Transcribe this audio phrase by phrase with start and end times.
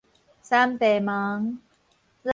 [0.41, 1.59] 三地門